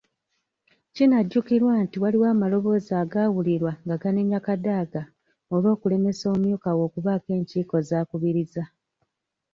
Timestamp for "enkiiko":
7.37-7.77